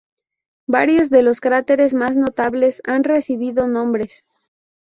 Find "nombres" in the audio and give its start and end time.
3.67-4.25